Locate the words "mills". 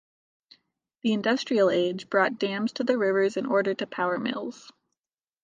4.17-4.71